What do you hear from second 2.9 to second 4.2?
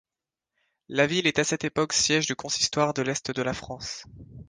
de l'Est de la France.